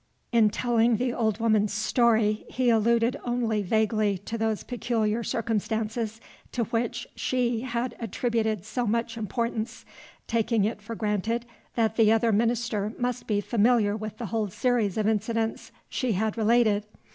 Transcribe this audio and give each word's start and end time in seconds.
In 0.31 0.49
telling 0.49 0.97
the 0.97 1.13
old 1.13 1.39
woman's 1.39 1.71
story, 1.73 2.43
he 2.49 2.71
alluded 2.71 3.17
only 3.23 3.61
vaguely 3.61 4.17
to 4.25 4.35
those 4.35 4.63
peculiar 4.63 5.23
circumstances 5.23 6.19
to 6.53 6.63
which 6.63 7.05
she 7.15 7.61
had 7.61 7.95
attributed 7.99 8.65
so 8.65 8.87
much 8.87 9.15
importance, 9.15 9.85
taking 10.25 10.65
it 10.65 10.81
for 10.81 10.95
granted 10.95 11.45
that 11.75 11.97
the 11.97 12.11
other 12.11 12.31
minister 12.31 12.93
must 12.97 13.27
be 13.27 13.41
familiar 13.41 13.95
with 13.95 14.17
the 14.17 14.25
whole 14.33 14.49
series 14.49 14.97
of 14.97 15.07
incidents 15.07 15.71
she 15.87 16.13
had 16.13 16.35
related. 16.35 16.87